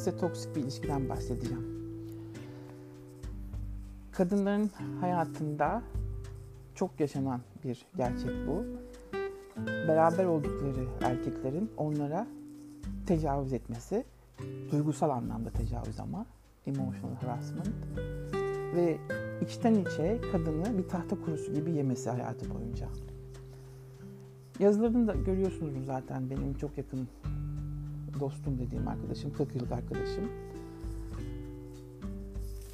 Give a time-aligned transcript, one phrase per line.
[0.00, 1.64] size toksik bir ilişkiden bahsedeceğim.
[4.12, 4.70] Kadınların
[5.00, 5.82] hayatında
[6.74, 8.64] çok yaşanan bir gerçek bu.
[9.66, 12.26] Beraber oldukları erkeklerin onlara
[13.06, 14.04] tecavüz etmesi,
[14.70, 16.26] duygusal anlamda tecavüz ama,
[16.66, 17.86] emotional harassment
[18.74, 18.98] ve
[19.42, 22.88] içten içe kadını bir tahta kurusu gibi yemesi hayatı boyunca.
[24.58, 27.08] Yazılarını da görüyorsunuz zaten benim çok yakın
[28.20, 30.28] dostum dediğim arkadaşım, 40 yıllık arkadaşım.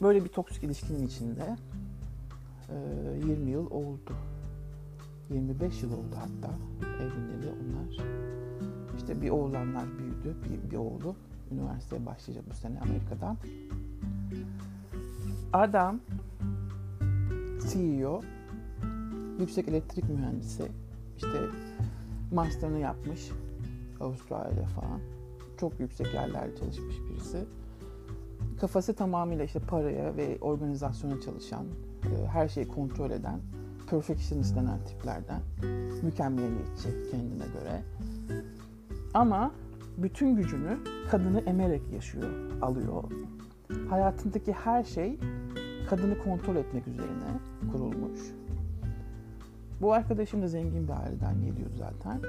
[0.02, 1.56] Böyle bir toksik ilişkinin içinde
[3.28, 4.12] 20 yıl oldu.
[5.30, 6.54] 25 yıl oldu hatta
[6.96, 8.06] evleneli onlar.
[8.96, 11.14] İşte bir oğlanlar büyüdü, bir, bir oğlu
[11.52, 13.36] üniversiteye başlayacak bu sene Amerika'dan.
[15.52, 16.00] Adam
[17.72, 18.22] CEO,
[19.40, 20.68] yüksek elektrik mühendisi,
[21.16, 21.38] işte
[22.32, 23.30] master'ını yapmış
[24.00, 25.00] Avustralya falan.
[25.60, 27.44] Çok yüksek yerlerde çalışmış birisi.
[28.60, 31.66] Kafası tamamıyla işte paraya ve organizasyona çalışan,
[32.04, 33.40] e, her şeyi kontrol eden,
[33.90, 35.40] perfectionist denen tiplerden.
[36.02, 37.82] Mükemmeliyetçi kendine göre.
[39.14, 39.52] Ama
[39.96, 40.78] bütün gücünü
[41.10, 42.28] kadını emerek yaşıyor,
[42.62, 43.04] alıyor.
[43.90, 45.18] Hayatındaki her şey
[45.90, 47.40] kadını kontrol etmek üzerine
[47.72, 48.20] kurulmuş.
[49.80, 52.20] Bu arkadaşım da zengin bir aileden geliyor zaten.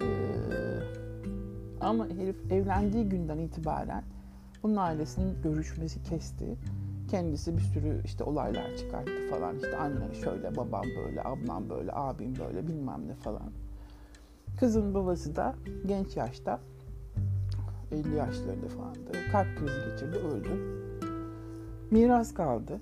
[0.00, 1.00] Ee,
[1.80, 4.04] ama herif evlendiği günden itibaren
[4.62, 6.56] bunun ailesinin görüşmesi kesti.
[7.08, 9.56] Kendisi bir sürü işte olaylar çıkarttı falan.
[9.56, 13.52] İşte anne şöyle, babam böyle, ablam böyle, abim böyle bilmem ne falan.
[14.60, 15.54] Kızın babası da
[15.86, 16.60] genç yaşta
[17.92, 19.12] 50 yaşlarında falandı.
[19.32, 20.50] Kalp krizi geçirdi, öldü.
[21.90, 22.80] Miras kaldı.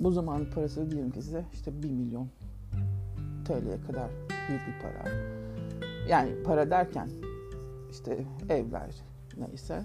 [0.00, 2.28] Bu zaman parası diyelim ki size işte 1 milyon
[3.44, 4.10] TL'ye kadar
[4.48, 5.12] büyük bir para.
[6.08, 7.08] Yani para derken
[7.96, 8.94] işte evler
[9.36, 9.82] neyse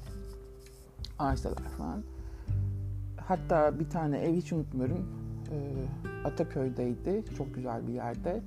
[1.19, 2.03] arsalar falan.
[3.17, 5.07] Hatta bir tane ev hiç unutmuyorum.
[6.25, 7.23] Ataköy'deydi.
[7.37, 8.41] Çok güzel bir yerde.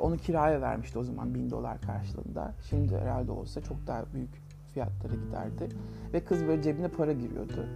[0.00, 2.54] Onu kiraya vermişti o zaman bin dolar karşılığında.
[2.70, 4.30] Şimdi herhalde olsa çok daha büyük
[4.74, 5.68] fiyatlara giderdi.
[6.12, 7.66] Ve kız böyle cebine para giriyordu.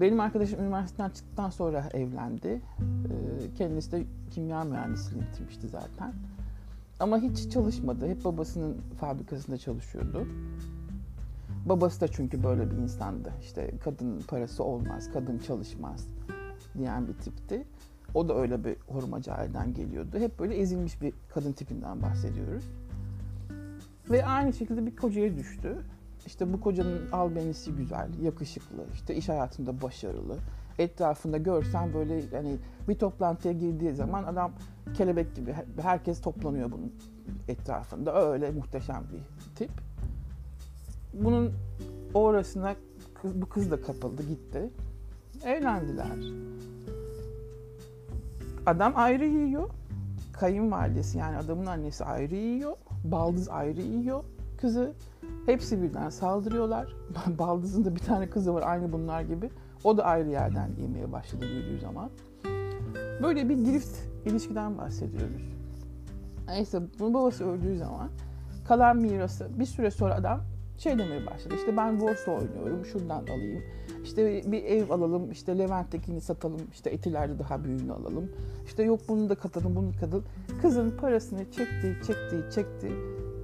[0.00, 2.62] Benim arkadaşım üniversiteden çıktıktan sonra evlendi.
[3.58, 6.14] Kendisi de kimya mühendisliğini bitirmişti zaten.
[7.04, 8.08] Ama hiç çalışmadı.
[8.08, 10.26] Hep babasının fabrikasında çalışıyordu.
[11.66, 13.32] Babası da çünkü böyle bir insandı.
[13.42, 16.06] İşte kadın parası olmaz, kadın çalışmaz
[16.78, 17.64] diyen bir tipti.
[18.14, 20.18] O da öyle bir hurmacı aileden geliyordu.
[20.18, 22.64] Hep böyle ezilmiş bir kadın tipinden bahsediyoruz.
[24.10, 25.76] Ve aynı şekilde bir kocaya düştü.
[26.26, 30.36] İşte bu kocanın albenisi güzel, yakışıklı, işte iş hayatında başarılı.
[30.78, 32.56] Etrafında görsen böyle hani
[32.88, 34.52] bir toplantıya girdiği zaman adam
[34.94, 36.92] kelebek gibi herkes toplanıyor bunun
[37.48, 38.32] etrafında.
[38.32, 39.70] Öyle muhteşem bir tip.
[41.14, 41.52] Bunun
[42.14, 42.74] orasına
[43.24, 44.70] bu kız da kapıldı gitti.
[45.44, 46.06] Evlendiler.
[48.66, 49.70] Adam ayrı yiyor.
[50.32, 52.76] Kayınvalidesi yani adamın annesi ayrı yiyor.
[53.04, 54.24] Baldız ayrı yiyor
[54.60, 54.92] kızı.
[55.46, 56.96] Hepsi birden saldırıyorlar.
[57.38, 59.50] Baldız'ın da bir tane kızı var aynı bunlar gibi.
[59.84, 62.10] O da ayrı yerden yemeye başladı büyüdüğü zaman.
[63.22, 63.96] Böyle bir drift
[64.26, 65.42] ilişkiden bahsediyoruz.
[66.48, 68.08] Neyse bunun babası öldüğü zaman
[68.68, 70.40] kalan mirası bir süre sonra adam
[70.78, 71.54] şey demeye başladı.
[71.56, 73.62] İşte ben borsa oynuyorum şuradan alayım.
[74.04, 78.32] İşte bir ev alalım, işte Levent'tekini satalım, işte Etiler'de daha büyüğünü alalım.
[78.66, 80.24] İşte yok bunu da katalım, bunu katalım.
[80.62, 82.92] Kızın parasını çekti, çekti, çekti.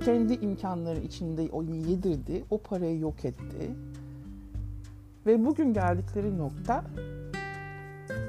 [0.05, 3.71] Kendi imkanları içinde onu yedirdi, o parayı yok etti.
[5.27, 6.85] Ve bugün geldikleri nokta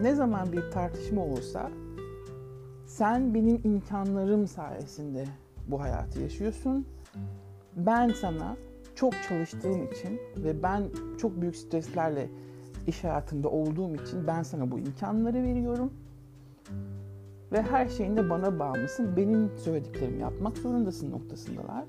[0.02, 1.72] ne zaman bir tartışma olursa
[2.86, 5.26] sen benim imkanlarım sayesinde
[5.68, 6.86] bu hayatı yaşıyorsun.
[7.76, 8.58] Ben sana
[8.96, 10.84] çok çalıştığım için ve ben
[11.18, 12.30] çok büyük streslerle
[12.88, 15.94] iş hayatında olduğum için ben sana bu imkanları veriyorum.
[17.52, 19.18] Ve her şeyinde bana bağımlısın.
[19.18, 21.86] Benim söylediklerimi yapmak zorundasın noktasındalar.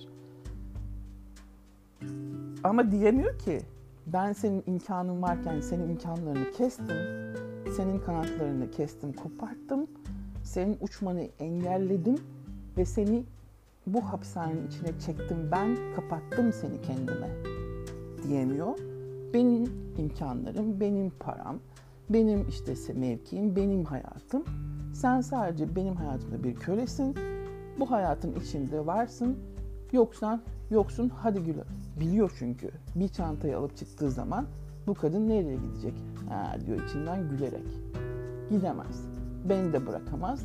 [2.65, 3.61] Ama diyemiyor ki
[4.07, 6.97] ben senin imkanın varken senin imkanlarını kestim.
[7.77, 9.87] Senin kanatlarını kestim, koparttım.
[10.43, 12.19] Senin uçmanı engelledim
[12.77, 13.25] ve seni
[13.87, 17.29] bu hapishanenin içine çektim ben, kapattım seni kendime
[18.23, 18.79] diyemiyor.
[19.35, 19.65] Benim
[19.99, 21.59] imkanlarım, benim param,
[22.11, 24.45] benim işte mevkiim, benim hayatım.
[24.93, 27.17] Sen sadece benim hayatımda bir kölesin.
[27.81, 29.39] Bu hayatın içinde varsın.
[29.93, 31.63] Yoksan yoksun hadi güle.
[32.01, 34.47] Biliyor çünkü bir çantayı alıp çıktığı zaman
[34.87, 35.95] bu kadın nereye gidecek?
[36.29, 37.67] Ha, diyor içinden gülerek.
[38.51, 39.05] Gidemez.
[39.49, 40.45] Beni de bırakamaz.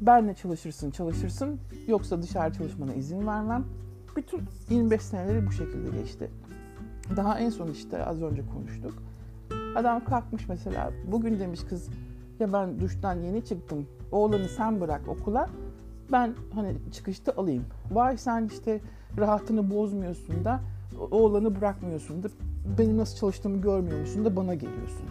[0.00, 3.64] Benle çalışırsın çalışırsın yoksa dışarı çalışmana izin vermem.
[4.16, 4.40] Bütün
[4.70, 6.30] 25 seneleri bu şekilde geçti.
[7.16, 9.02] Daha en son işte az önce konuştuk.
[9.76, 11.88] Adam kalkmış mesela bugün demiş kız
[12.40, 13.86] ya ben duştan yeni çıktım.
[14.12, 15.48] Oğlanı sen bırak okula.
[16.12, 17.64] Ben hani çıkışta alayım.
[17.90, 18.80] Vay sen işte
[19.18, 20.60] rahatını bozmuyorsun da
[21.10, 22.28] oğlanı bırakmıyorsun da
[22.78, 25.06] benim nasıl çalıştığımı görmüyor musun da bana geliyorsun.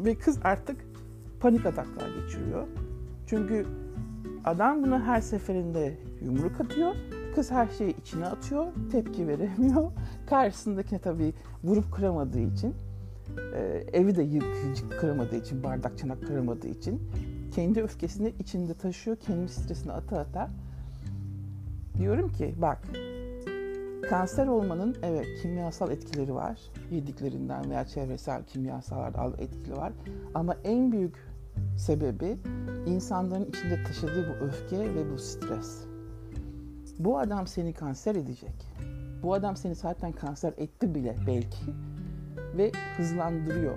[0.00, 0.84] Ve kız artık
[1.40, 2.66] panik ataklar geçiriyor.
[3.26, 3.66] Çünkü
[4.44, 6.94] adam buna her seferinde yumruk atıyor.
[7.34, 8.66] Kız her şeyi içine atıyor.
[8.92, 9.92] Tepki veremiyor.
[10.26, 11.34] Karşısındakine tabii
[11.64, 12.74] vurup kıramadığı için
[13.54, 17.02] e, evi de yıkıcı kıramadığı için, bardak çanak kıramadığı için
[17.54, 19.16] kendi öfkesini içinde taşıyor.
[19.16, 20.50] Kendi stresini ata ata.
[21.98, 22.78] Diyorum ki bak
[24.10, 26.60] kanser olmanın evet kimyasal etkileri var.
[26.90, 29.92] Yediklerinden veya çevresel kimyasallardan etkili var.
[30.34, 31.16] Ama en büyük
[31.76, 32.36] sebebi
[32.86, 35.84] insanların içinde taşıdığı bu öfke ve bu stres.
[36.98, 38.66] Bu adam seni kanser edecek.
[39.22, 41.64] Bu adam seni zaten kanser etti bile belki
[42.56, 43.76] ve hızlandırıyor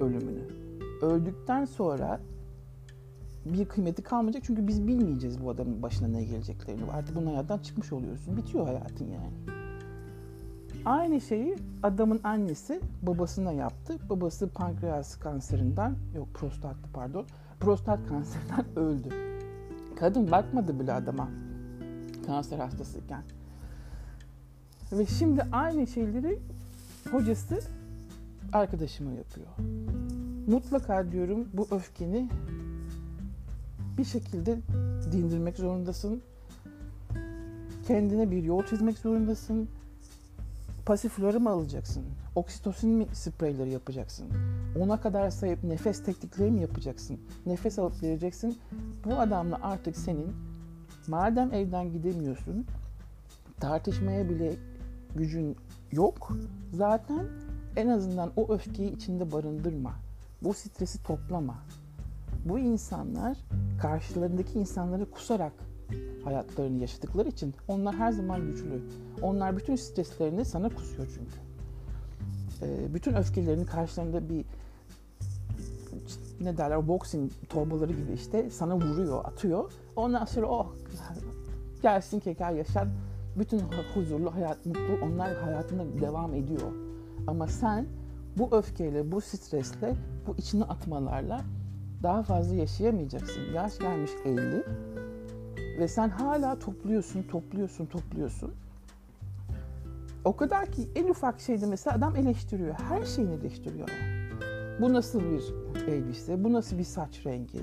[0.00, 0.44] ölümünü.
[1.02, 2.20] Öldükten sonra
[3.44, 6.90] bir kıymeti kalmayacak çünkü biz bilmeyeceğiz bu adamın başına ne geleceklerini.
[6.90, 8.36] Artık bunun hayattan çıkmış oluyorsun.
[8.36, 9.64] Bitiyor hayatın yani.
[10.84, 13.98] Aynı şeyi adamın annesi babasına yaptı.
[14.10, 17.26] Babası pankreas kanserinden, yok prostattı pardon,
[17.60, 19.08] prostat kanserinden öldü.
[19.96, 21.28] Kadın bakmadı bile adama
[22.26, 23.22] kanser hastasıyken.
[24.92, 26.38] Ve şimdi aynı şeyleri
[27.10, 27.60] hocası
[28.52, 29.46] arkadaşıma yapıyor.
[30.46, 32.28] Mutlaka diyorum bu öfkeni
[33.98, 34.58] bir şekilde
[35.12, 36.22] dindirmek zorundasın.
[37.86, 39.68] Kendine bir yol çizmek zorundasın.
[40.86, 42.04] Pasiflorı mı alacaksın?
[42.34, 44.26] Oksitosin mi spreyleri yapacaksın?
[44.78, 47.20] Ona kadar sayıp nefes teknikleri mi yapacaksın?
[47.46, 48.58] Nefes alıp vereceksin.
[49.04, 50.32] Bu adamla artık senin
[51.08, 52.66] madem evden gidemiyorsun
[53.60, 54.54] tartışmaya bile
[55.16, 55.56] gücün
[55.94, 56.32] yok.
[56.72, 57.26] Zaten
[57.76, 59.92] en azından o öfkeyi içinde barındırma.
[60.42, 61.56] Bu stresi toplama.
[62.44, 63.38] Bu insanlar
[63.82, 65.52] karşılarındaki insanları kusarak
[66.24, 68.82] hayatlarını yaşadıkları için onlar her zaman güçlü.
[69.22, 71.44] Onlar bütün streslerini sana kusuyor çünkü.
[72.62, 74.44] Ee, bütün öfkelerini karşılarında bir
[76.40, 79.72] ne derler boxing torbaları gibi işte sana vuruyor, atıyor.
[79.96, 80.66] Ondan sonra oh
[81.82, 82.88] gelsin keker yaşar.
[83.38, 83.60] Bütün
[83.94, 86.72] huzurlu hayat, mutlu onlar hayatına devam ediyor.
[87.26, 87.86] Ama sen
[88.38, 89.94] bu öfkeyle, bu stresle,
[90.26, 91.40] bu içine atmalarla
[92.02, 93.42] daha fazla yaşayamayacaksın.
[93.54, 94.64] Yaş gelmiş 50
[95.78, 98.54] ve sen hala topluyorsun, topluyorsun, topluyorsun.
[100.24, 102.74] O kadar ki en ufak şeyde mesela adam eleştiriyor.
[102.74, 103.88] Her şeyini eleştiriyor
[104.80, 105.42] Bu nasıl bir
[105.88, 107.60] elbise, bu nasıl bir saç rengi,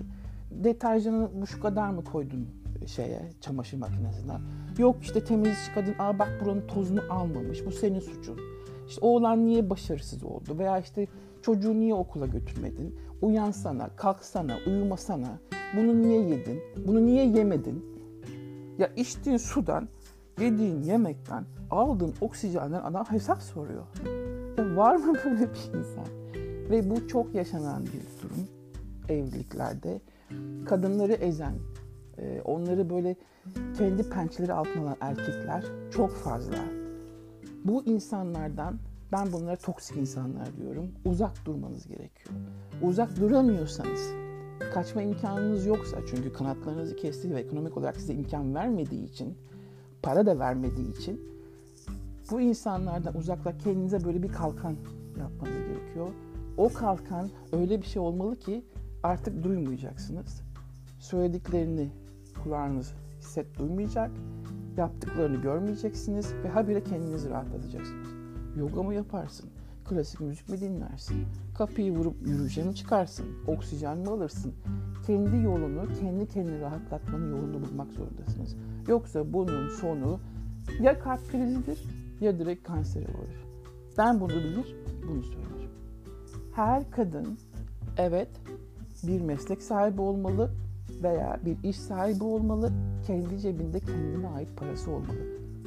[0.52, 2.48] deterjanı bu şu kadar mı koydun
[2.88, 4.34] şeye, çamaşır makinesine.
[4.78, 8.40] Yok işte temizlikçi kadın, aa bak buranın tozunu almamış, bu senin suçun.
[8.88, 11.08] İşte oğlan niye başarısız oldu veya işte
[11.42, 12.96] çocuğu niye okula götürmedin?
[13.22, 15.40] Uyansana, kalksana, uyumasana.
[15.78, 16.60] Bunu niye yedin?
[16.88, 17.86] Bunu niye yemedin?
[18.78, 19.90] Ya içtiğin sudan,
[20.40, 23.84] yediğin yemekten, aldığın oksijenden adam hesap soruyor.
[24.58, 26.06] Ya var mı böyle bir insan?
[26.70, 28.48] Ve bu çok yaşanan bir durum
[29.10, 30.02] evliliklerde.
[30.66, 31.54] Kadınları ezen,
[32.22, 33.16] e, onları böyle
[33.78, 36.58] kendi pençeleri altına alan erkekler çok fazla.
[37.66, 38.80] Bu insanlardan
[39.12, 40.92] ben bunlara toksik insanlar diyorum.
[41.06, 42.36] Uzak durmanız gerekiyor.
[42.82, 44.12] Uzak duramıyorsanız,
[44.74, 49.38] kaçma imkanınız yoksa çünkü kanatlarınızı kestiği ve ekonomik olarak size imkan vermediği için,
[50.04, 51.22] para da vermediği için
[52.32, 54.76] bu insanlardan uzakla kendinize böyle bir kalkan
[55.20, 56.08] yapmanız gerekiyor.
[56.58, 58.66] O kalkan öyle bir şey olmalı ki
[59.04, 60.42] artık duymayacaksınız.
[61.00, 61.90] Söylediklerini
[62.44, 64.12] kulağınız hisset duymayacak,
[64.78, 68.10] yaptıklarını görmeyeceksiniz ve habire kendinizi rahatlatacaksınız.
[68.58, 69.50] Yoga mı yaparsın?
[69.90, 71.26] Klasik müzik mi dinlersin?
[71.58, 73.26] Kapıyı vurup yürüyüşe mi çıkarsın?
[73.48, 74.54] Oksijen mi alırsın?
[75.08, 78.56] Kendi yolunu, kendi kendini rahatlatmanın yolunu bulmak zorundasınız.
[78.88, 80.20] Yoksa bunun sonu
[80.82, 81.84] ya kalp krizidir
[82.22, 83.46] ya direkt kansere varır.
[83.98, 84.76] Ben bunu bilir,
[85.08, 85.72] bunu söylerim.
[86.56, 87.38] Her kadın
[87.98, 88.30] evet
[89.04, 90.52] bir meslek sahibi olmalı
[91.04, 92.72] veya bir iş sahibi olmalı,
[93.08, 95.18] kendi cebinde kendine ait parası olmalı.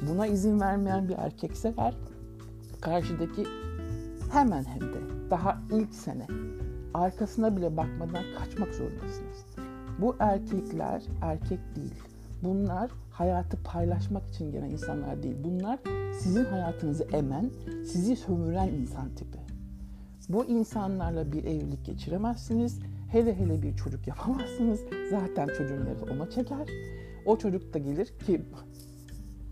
[0.09, 1.95] Buna izin vermeyen bir erkekse eğer
[2.81, 3.43] karşıdaki
[4.31, 6.27] hemen hem de daha ilk sene
[6.93, 9.45] arkasına bile bakmadan kaçmak zorundasınız.
[10.01, 11.93] Bu erkekler erkek değil.
[12.43, 15.35] Bunlar hayatı paylaşmak için gelen insanlar değil.
[15.43, 15.79] Bunlar
[16.19, 17.49] sizin hayatınızı emen,
[17.85, 19.39] sizi sömüren insan tipi.
[20.29, 22.79] Bu insanlarla bir evlilik geçiremezsiniz.
[23.11, 24.79] Hele hele bir çocuk yapamazsınız.
[25.09, 26.67] Zaten çocuğun yarısı ona çeker.
[27.25, 28.41] O çocuk da gelir ki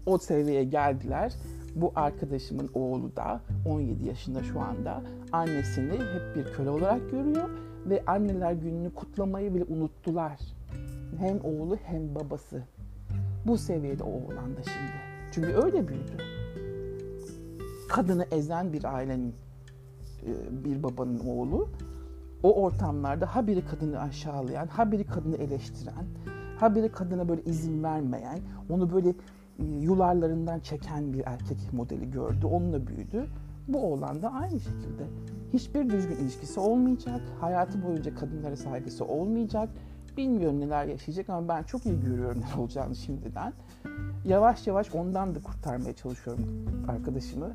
[0.06, 1.34] o seviyeye geldiler.
[1.76, 7.50] Bu arkadaşımın oğlu da 17 yaşında şu anda annesini hep bir köle olarak görüyor
[7.86, 10.40] ve anneler gününü kutlamayı bile unuttular.
[11.20, 12.64] Hem oğlu hem babası.
[13.48, 14.94] Bu seviyede oğlan da şimdi.
[15.32, 16.18] Çünkü öyle büyüdü.
[17.90, 19.36] Kadını ezen bir ailenin
[20.26, 21.70] e, bir babanın oğlu
[22.44, 26.06] o ortamlarda ha biri kadını aşağılayan, ha biri kadını eleştiren,
[26.60, 29.10] ha biri kadına böyle izin vermeyen, onu böyle
[29.60, 32.46] e, yularlarından çeken bir erkek modeli gördü.
[32.46, 33.28] Onunla büyüdü.
[33.68, 35.04] Bu oğlan da aynı şekilde.
[35.54, 37.22] Hiçbir düzgün ilişkisi olmayacak.
[37.42, 39.70] Hayatı boyunca kadınlara saygısı olmayacak.
[40.18, 43.54] Bilmiyorum neler yaşayacak ama ben çok iyi görüyorum ne olacağını şimdiden.
[44.26, 46.46] Yavaş yavaş ondan da kurtarmaya çalışıyorum
[46.88, 47.54] arkadaşımı.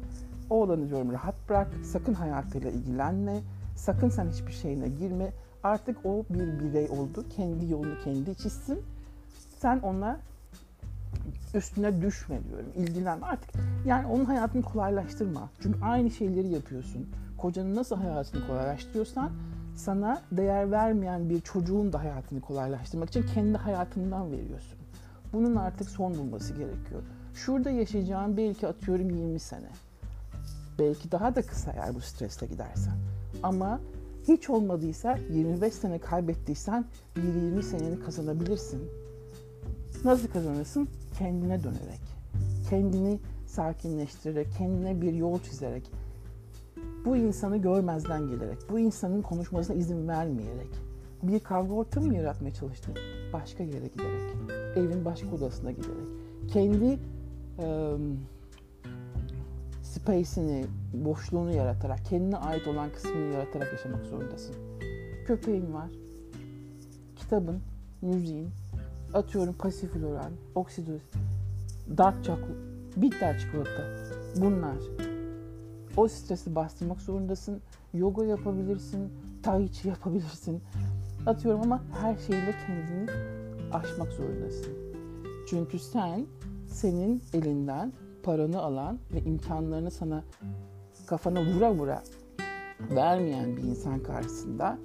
[0.50, 3.40] Oğlanı diyorum rahat bırak, sakın hayatıyla ilgilenme,
[3.78, 5.32] sakın sen hiçbir şeyine girme.
[5.62, 8.82] Artık o bir birey oldu, kendi yolunu kendi çizsin.
[9.58, 10.20] Sen ona
[11.54, 12.72] üstüne düşme diyorum.
[12.76, 13.50] İlgilen artık.
[13.86, 15.50] Yani onun hayatını kolaylaştırma.
[15.62, 17.08] Çünkü aynı şeyleri yapıyorsun.
[17.38, 19.30] Kocanın nasıl hayatını kolaylaştırıyorsan
[19.76, 24.78] sana değer vermeyen bir çocuğun da hayatını kolaylaştırmak için kendi hayatından veriyorsun.
[25.32, 27.02] Bunun artık son bulması gerekiyor.
[27.34, 29.68] Şurada yaşayacağın belki atıyorum 20 sene.
[30.78, 32.94] Belki daha da kısa eğer bu stresle gidersen.
[33.42, 33.80] Ama
[34.28, 36.84] hiç olmadıysa 25 sene kaybettiysen
[37.16, 38.80] bir 20 seneni kazanabilirsin.
[40.04, 40.88] Nasıl kazanırsın?
[41.18, 42.00] Kendine dönerek.
[42.70, 45.90] Kendini sakinleştirerek, kendine bir yol çizerek.
[47.04, 50.70] Bu insanı görmezden gelerek, bu insanın konuşmasına izin vermeyerek.
[51.22, 52.94] Bir kavga ortamı yaratmaya çalıştın.
[53.32, 54.30] Başka yere giderek.
[54.76, 56.06] Evin başka odasına giderek.
[56.52, 56.98] Kendi
[57.58, 58.18] um,
[59.88, 64.54] space'ini, boşluğunu yaratarak, kendine ait olan kısmını yaratarak yaşamak zorundasın.
[65.26, 65.90] Köpeğin var,
[67.16, 67.60] kitabın,
[68.02, 68.50] müziğin,
[69.14, 71.02] atıyorum pasifloran, oksidoz,
[71.96, 72.52] dark chocolate,
[72.96, 73.84] bitter çikolata.
[74.36, 74.76] Bunlar.
[75.96, 77.60] O stresi bastırmak zorundasın.
[77.94, 80.62] Yoga yapabilirsin, tai chi yapabilirsin.
[81.26, 83.10] Atıyorum ama her şeyle kendini
[83.72, 84.72] aşmak zorundasın.
[85.50, 86.26] Çünkü sen
[86.66, 87.92] senin elinden
[88.28, 90.24] paranı alan ve imkanlarını sana
[91.06, 92.02] kafana vura vura
[92.90, 94.78] vermeyen bir insan karşısında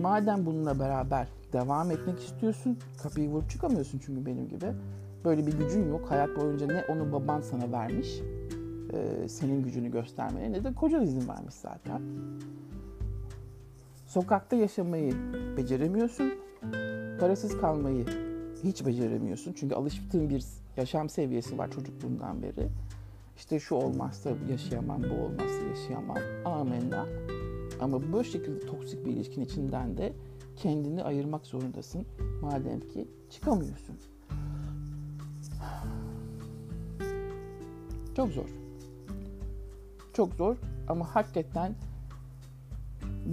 [0.00, 4.66] madem bununla beraber devam etmek istiyorsun kapıyı vurup çıkamıyorsun çünkü benim gibi.
[5.24, 6.10] Böyle bir gücün yok.
[6.10, 8.20] Hayat boyunca ne onu baban sana vermiş
[8.92, 12.02] e, senin gücünü göstermeye ne de kocan izin vermiş zaten.
[14.06, 15.12] Sokakta yaşamayı
[15.56, 16.32] beceremiyorsun.
[17.20, 18.06] Parasız kalmayı
[18.64, 19.52] hiç beceremiyorsun.
[19.52, 20.44] Çünkü alıştığın bir
[20.76, 22.68] yaşam seviyesi var çocukluğundan beri
[23.36, 26.16] işte şu olmazsa yaşayamam, bu olmazsa yaşayamam.
[26.44, 27.06] Amenna.
[27.80, 30.12] Ama bu şekilde toksik bir ilişkin içinden de
[30.56, 32.06] kendini ayırmak zorundasın.
[32.42, 33.96] Madem ki çıkamıyorsun.
[38.16, 38.48] Çok zor.
[40.12, 40.56] Çok zor
[40.88, 41.74] ama hakikaten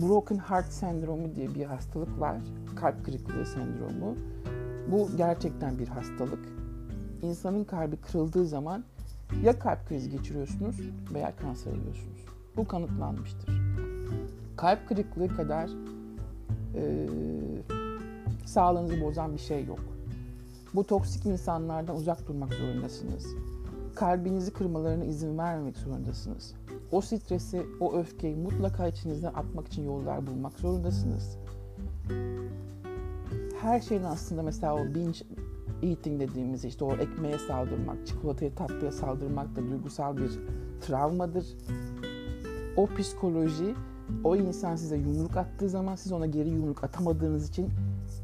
[0.01, 2.37] broken heart sendromu diye bir hastalık var.
[2.75, 4.15] Kalp kırıklığı sendromu.
[4.91, 6.39] Bu gerçekten bir hastalık.
[7.21, 8.83] İnsanın kalbi kırıldığı zaman
[9.43, 10.75] ya kalp krizi geçiriyorsunuz
[11.13, 12.25] veya kanser oluyorsunuz.
[12.57, 13.49] Bu kanıtlanmıştır.
[14.55, 15.69] Kalp kırıklığı kadar
[16.75, 17.07] e,
[18.45, 19.79] sağlığınızı bozan bir şey yok.
[20.73, 23.27] Bu toksik insanlardan uzak durmak zorundasınız.
[23.95, 26.53] Kalbinizi kırmalarına izin vermemek zorundasınız.
[26.91, 31.37] O stresi, o öfkeyi mutlaka içinizden atmak için yollar bulmak zorundasınız.
[33.61, 35.19] Her şeyin aslında mesela o binge
[35.83, 40.31] eating dediğimiz işte o ekmeğe saldırmak, çikolataya tatlıya saldırmak da duygusal bir
[40.81, 41.45] travmadır.
[42.77, 43.75] O psikoloji,
[44.23, 47.69] o insan size yumruk attığı zaman siz ona geri yumruk atamadığınız için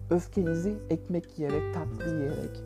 [0.10, 2.64] öfkenizi ekmek yiyerek, tatlı yiyerek,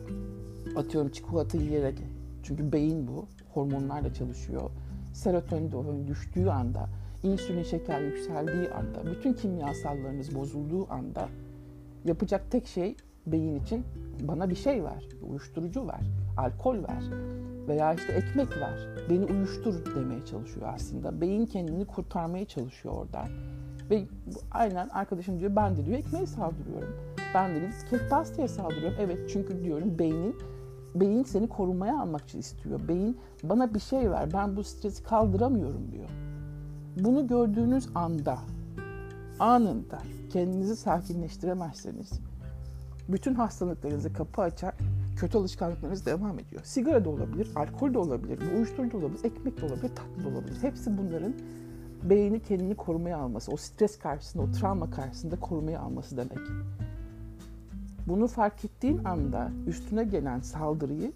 [0.76, 1.98] atıyorum çikolata yiyerek,
[2.42, 4.70] çünkü beyin bu, hormonlarla çalışıyor.
[5.12, 6.88] Serotonin de düştüğü anda,
[7.22, 11.28] insülin şeker yükseldiği anda, bütün kimyasallarınız bozulduğu anda
[12.04, 13.84] yapacak tek şey beyin için
[14.20, 16.00] bana bir şey ver, uyuşturucu ver,
[16.36, 17.04] alkol ver
[17.68, 21.20] veya işte ekmek ver, beni uyuştur demeye çalışıyor aslında.
[21.20, 23.24] Beyin kendini kurtarmaya çalışıyor orada.
[23.90, 24.04] Ve
[24.50, 26.96] aynen arkadaşım diyor ben de diyor ekmeğe saldırıyorum.
[27.34, 28.98] Ben de kek pastaya saldırıyorum.
[29.00, 30.36] Evet çünkü diyorum beynin
[30.94, 32.88] beyin seni korumaya almak için istiyor.
[32.88, 36.08] Beyin bana bir şey ver ben bu stresi kaldıramıyorum diyor.
[36.96, 38.38] Bunu gördüğünüz anda
[39.38, 39.98] anında
[40.32, 42.20] kendinizi sakinleştiremezseniz
[43.08, 44.74] bütün hastalıklarınızı kapı açar,
[45.16, 46.62] kötü alışkanlıklarınız devam ediyor.
[46.64, 50.56] Sigara da olabilir, alkol de olabilir, bu uyuşturucu olabilir, ekmek de olabilir, tatlı da olabilir.
[50.62, 51.34] Hepsi bunların
[52.02, 56.38] beyni kendini korumaya alması, o stres karşısında, o travma karşısında korumaya alması demek.
[58.06, 61.12] Bunu fark ettiğin anda üstüne gelen saldırıyı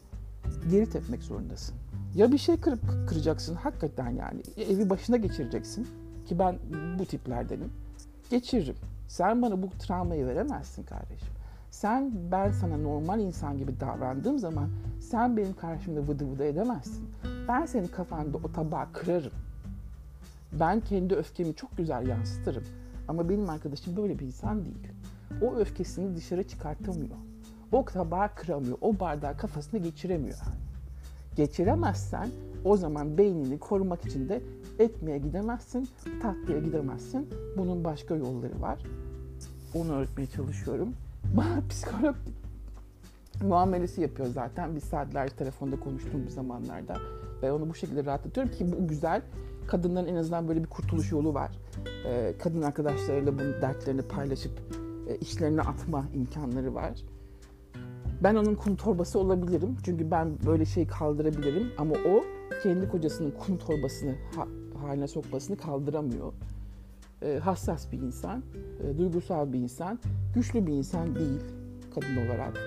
[0.71, 1.75] geri tepmek zorundasın.
[2.15, 4.43] Ya bir şey kırıp kıracaksın hakikaten yani.
[4.57, 5.87] Evi başına geçireceksin.
[6.27, 6.57] Ki ben
[6.99, 7.73] bu tiplerdenim.
[8.31, 8.77] Geçiririm.
[9.09, 11.38] Sen bana bu travmayı veremezsin kardeşim.
[11.71, 14.69] Sen ben sana normal insan gibi davrandığım zaman
[15.01, 17.09] sen benim karşımda vıdı vıdı edemezsin.
[17.49, 19.33] Ben senin kafanda o tabağı kırarım.
[20.53, 22.65] Ben kendi öfkemi çok güzel yansıtırım.
[23.09, 24.89] Ama benim arkadaşım böyle bir insan değil.
[25.43, 27.17] O öfkesini dışarı çıkartamıyor.
[27.73, 28.79] O tabağı kıramıyor.
[28.81, 30.39] O bardağı kafasına geçiremiyor.
[31.37, 32.29] Geçiremezsen
[32.65, 34.43] o zaman beynini korumak için de
[34.79, 35.89] ekmeğe gidemezsin,
[36.23, 37.29] tatlıya gidemezsin.
[37.57, 38.79] Bunun başka yolları var.
[39.75, 40.95] Onu öğretmeye çalışıyorum.
[41.37, 42.15] Bana psikolog
[43.43, 44.77] muamelesi yapıyor zaten.
[44.77, 46.97] Biz saatlerce telefonda konuştuğumuz zamanlarda.
[47.43, 49.23] Ve onu bu şekilde rahatlatıyorum ki bu güzel.
[49.67, 51.51] Kadınların en azından böyle bir kurtuluş yolu var.
[52.07, 54.53] Ee, kadın arkadaşlarıyla bu dertlerini paylaşıp
[55.09, 56.93] e, işlerine atma imkanları var.
[58.23, 59.77] Ben onun kum torbası olabilirim.
[59.85, 61.73] Çünkü ben böyle şey kaldırabilirim.
[61.79, 62.25] Ama o
[62.63, 64.47] kendi kocasının kum torbasını ha,
[64.81, 66.33] haline sokmasını kaldıramıyor.
[67.23, 68.43] E, hassas bir insan,
[68.83, 69.99] e, duygusal bir insan,
[70.35, 71.41] güçlü bir insan değil
[71.95, 72.59] kadın olarak.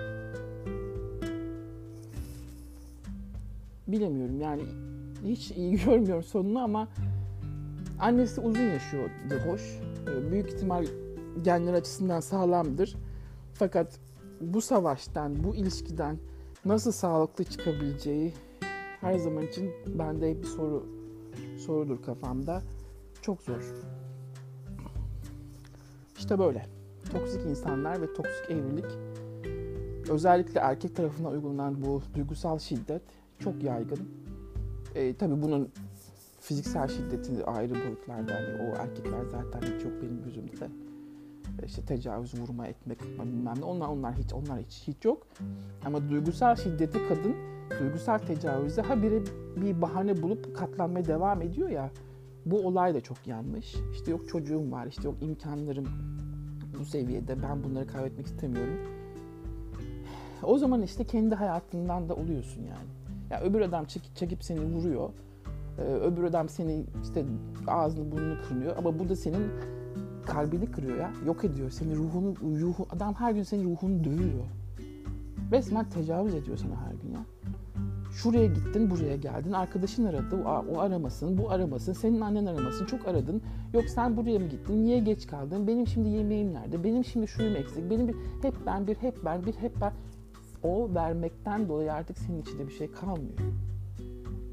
[3.88, 4.64] Bilemiyorum yani
[5.26, 6.88] hiç iyi görmüyorum sonunu ama
[8.00, 9.62] annesi uzun yaşıyordu hoş.
[10.08, 10.86] E, büyük ihtimal
[11.44, 12.96] genler açısından sağlamdır.
[13.54, 14.00] Fakat
[14.42, 16.18] bu savaştan, bu ilişkiden
[16.66, 18.34] nasıl sağlıklı çıkabileceği
[19.02, 20.86] her zaman için bende hep bir soru
[21.58, 22.62] sorudur kafamda.
[23.22, 23.62] Çok zor.
[26.22, 26.66] İşte böyle.
[27.12, 28.86] Toksik insanlar ve toksik evlilik
[30.10, 33.02] özellikle erkek tarafından uygulanan bu duygusal şiddet
[33.40, 34.00] çok yaygın.
[34.96, 35.70] E, tabii bunun
[36.40, 38.32] fiziksel şiddeti ayrı boyutlarda.
[38.32, 40.70] Yani o erkekler zaten hiç yok benim gözümde de.
[41.66, 43.66] İşte tecavüz, vurma, etmek bilmem ne.
[43.66, 45.28] Onlar, onlar hiç, onlar hiç, hiç yok.
[45.86, 47.36] Ama duygusal şiddeti kadın
[47.80, 49.22] duygusal tecavüze habire
[49.56, 51.92] bir bahane bulup katlanmaya devam ediyor ya.
[52.46, 53.76] Bu olay da çok yanlış.
[53.94, 55.88] İşte yok çocuğum var, işte yok imkanlarım
[56.80, 57.44] bu seviyede.
[57.44, 58.80] Ben bunları kaybetmek istemiyorum.
[60.44, 62.90] O zaman işte kendi hayatından da oluyorsun yani.
[63.30, 65.10] Ya öbür adam çekip, çekip seni vuruyor.
[65.78, 67.26] Ee, öbür adam seni işte
[67.68, 69.52] ağzını burnunu kırıyor ama bu da senin
[70.26, 71.12] kalbini kırıyor ya.
[71.26, 71.70] Yok ediyor.
[71.70, 74.46] Seni ruhunu, ruhu, adam her gün senin ruhunu dövüyor.
[75.52, 77.26] Resmen tecavüz ediyor sana her gün ya.
[78.12, 79.52] Şuraya gittin, buraya geldin.
[79.52, 81.94] Arkadaşın aradı, o, aramasın, bu aramasın.
[81.94, 83.42] Senin annen aramasın, çok aradın.
[83.74, 85.68] Yok sen buraya mı gittin, niye geç kaldın?
[85.68, 86.84] Benim şimdi yemeğim nerede?
[86.84, 87.90] Benim şimdi şuyum eksik.
[87.90, 89.94] Benim bir, hep ben bir, hep ben bir, hep ben.
[90.64, 93.40] O vermekten dolayı artık senin içinde bir şey kalmıyor.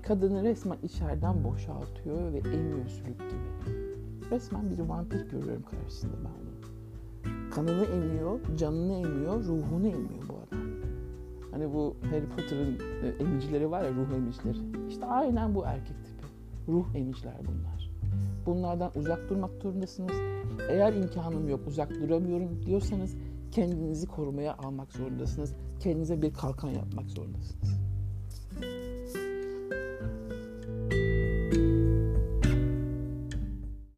[0.02, 3.78] Kadını resmen içeriden boşaltıyor ve emiyor sülük gibi.
[4.30, 7.50] Resmen bir vampir görüyorum karşısında ben bunu.
[7.50, 10.37] Kanını emiyor, canını emiyor, ruhunu emiyor bu.
[11.58, 14.58] Hani bu Harry Potter'ın e, emicileri var ya ruh emicileri.
[14.88, 16.26] İşte aynen bu erkek tipi.
[16.68, 17.90] Ruh emiciler bunlar.
[18.46, 20.16] Bunlardan uzak durmak zorundasınız.
[20.68, 23.16] Eğer imkanım yok, uzak duramıyorum diyorsanız
[23.52, 25.54] kendinizi korumaya almak zorundasınız.
[25.80, 27.87] Kendinize bir kalkan yapmak zorundasınız.